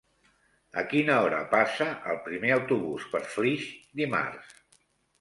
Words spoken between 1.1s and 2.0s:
hora passa